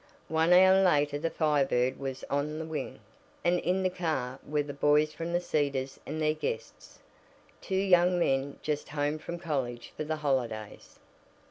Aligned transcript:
One 0.29 0.51
hour 0.51 0.83
later 0.83 1.19
the 1.19 1.29
Fire 1.29 1.63
Bird 1.63 1.99
was 1.99 2.23
"on 2.27 2.57
the 2.57 2.65
wing," 2.65 3.01
and 3.43 3.59
in 3.59 3.83
the 3.83 3.89
car 3.91 4.39
were 4.43 4.63
the 4.63 4.73
boys 4.73 5.13
from 5.13 5.31
The 5.31 5.39
Cedars 5.39 5.99
and 6.07 6.19
their 6.19 6.33
guests, 6.33 6.97
two 7.61 7.75
young 7.75 8.17
men 8.17 8.57
just 8.63 8.89
home 8.89 9.19
from 9.19 9.37
college 9.37 9.93
for 9.95 10.03
the 10.03 10.15
holidays. 10.15 10.97